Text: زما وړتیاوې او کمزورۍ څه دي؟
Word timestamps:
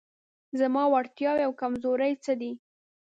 زما 0.59 0.83
وړتیاوې 0.93 1.43
او 1.47 1.53
کمزورۍ 1.61 2.13
څه 2.23 2.33
دي؟ 2.41 2.51